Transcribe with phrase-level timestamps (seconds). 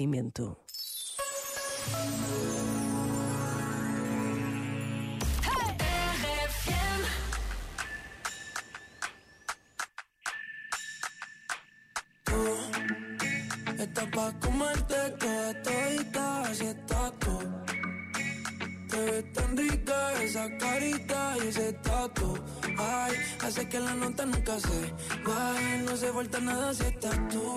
[0.00, 0.56] investimento.
[13.78, 17.38] Estás pa' comerte toda todita, así estás tú.
[18.90, 22.38] Te ves tan rica esa carita y ese tatu.
[22.78, 23.12] Ay,
[23.42, 24.94] hace que la nota nunca se
[25.24, 27.56] vaya, no se vuelta nada si estás tú.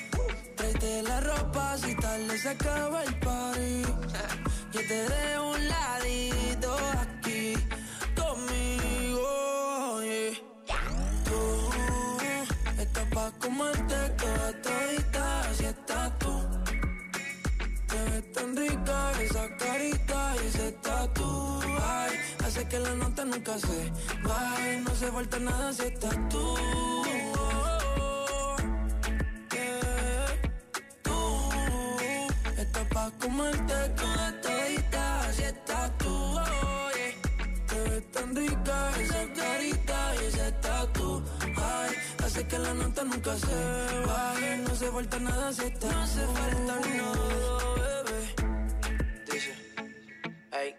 [0.61, 3.81] Tráete la ropa si tal se acaba el party.
[4.73, 7.53] Yo te dejo un ladito aquí
[8.15, 10.03] conmigo.
[10.03, 10.77] yeah.
[11.25, 16.33] Tú estás pa' comerte toda todita, así estás tú.
[17.87, 21.59] Te ves tan rica esa carita y ese tatu.
[21.81, 22.11] Ay,
[22.45, 26.55] hace que la nota nunca se vaya, no se falta nada si estás tú.
[33.01, 36.13] Pa' comerte toda todita, así estás tú.
[36.95, 37.13] yeah.
[37.69, 41.23] Te ves tan rica esa carita y ese tatu.
[41.41, 41.91] Ay,
[42.23, 43.57] hace que la nota nunca se
[44.09, 48.21] vaya, no se falta nada si estás No se falta nada, bebé.
[49.31, 49.53] Dice,
[50.51, 50.75] hey.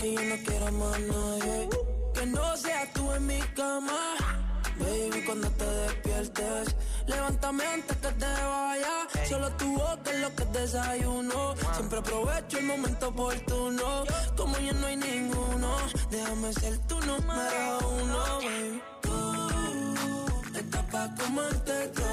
[0.00, 1.68] Que yo no quiero más nadie.
[2.14, 4.39] Que no seas tú en mi cama.
[4.80, 6.74] Baby, cuando te despiertes,
[7.06, 8.94] levántame antes que te vaya.
[9.28, 11.54] Solo tu boca es lo que desayuno.
[11.76, 14.04] Siempre aprovecho el momento oportuno.
[14.36, 15.76] Como ya no hay ninguno,
[16.10, 18.82] déjame ser tu número uno, baby.
[19.02, 22.09] Tú estás pa' comerte toda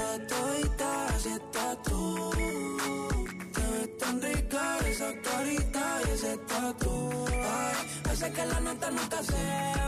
[6.46, 7.10] tatu.
[7.28, 7.76] Ay,
[8.10, 9.42] hace que la nota nunca se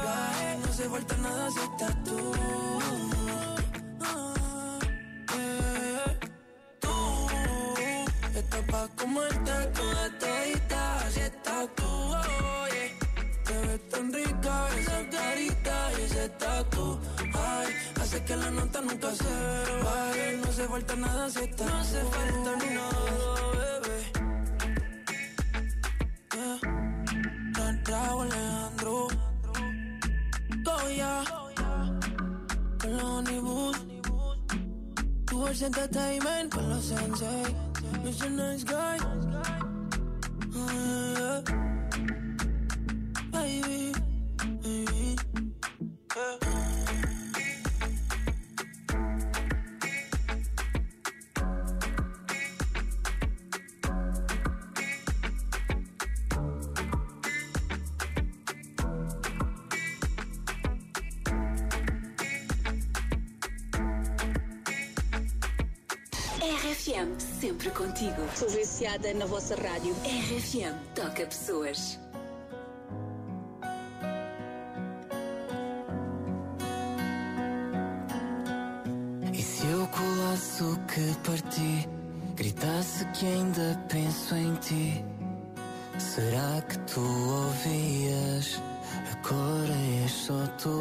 [0.06, 2.32] vaya, no se vuelta nada si estás tú.
[5.32, 6.18] Yeah.
[6.80, 11.84] Tú estás pa' comerte toda todita, así estás tú.
[11.84, 12.90] oh, yeah.
[13.44, 16.98] Te ves tan rica esa carita y ese tatu.
[17.34, 17.68] Ay,
[18.00, 19.34] hace que la nota nunca se
[19.84, 23.69] vaya, no se falta nada si estás No se falta nada,
[33.20, 33.74] honeymoon
[35.30, 37.54] You were entertainment con los sensei.
[38.02, 39.29] You're a nice guy.
[66.40, 68.22] RFM, sempre contigo.
[68.34, 69.94] Sou viciada na vossa rádio.
[70.02, 72.00] RFM, toca pessoas.
[79.34, 81.88] E se eu colasse o que parti,
[82.36, 85.04] gritasse que ainda penso em ti?
[85.98, 88.69] Será que tu ouvias?
[89.12, 89.74] Agora
[90.04, 90.80] és só tu.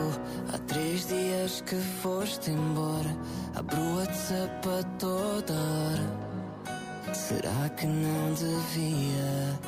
[0.54, 3.16] Há três dias que foste embora.
[3.56, 7.14] Abro o WhatsApp a toda hora.
[7.14, 9.60] Será que não devia?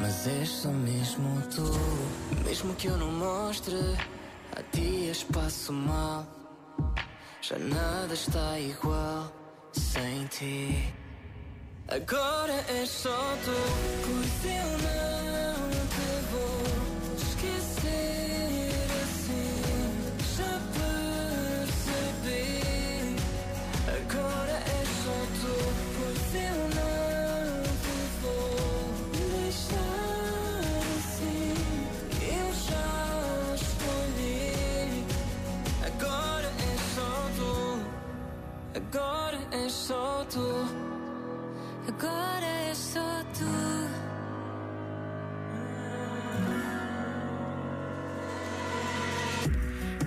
[0.00, 1.70] Mas és só mesmo tu.
[2.44, 3.76] Mesmo que eu não mostre,
[4.56, 6.26] há dias passo mal.
[7.40, 9.32] Já nada está igual
[9.72, 10.94] sem ti.
[11.88, 13.52] Agora é só tu,
[14.06, 14.44] pois
[38.76, 40.66] Agora é só tu.
[41.86, 43.44] Agora é só tu.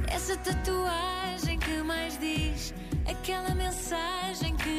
[0.10, 2.74] Essa tatuagem que mais diz
[3.10, 4.70] aquela mensagem que